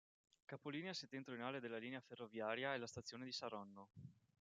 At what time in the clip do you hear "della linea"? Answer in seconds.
1.59-1.99